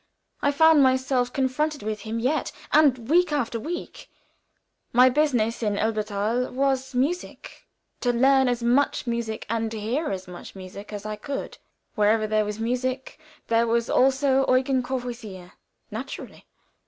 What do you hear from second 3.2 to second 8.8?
after week. My business in Elberthal was music to learn as